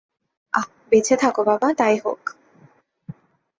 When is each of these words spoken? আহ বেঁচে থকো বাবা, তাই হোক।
আহ 0.53 0.67
বেঁচে 0.91 1.15
থকো 1.17 1.41
বাবা, 1.43 1.67
তাই 1.77 1.95
হোক। 1.97 2.21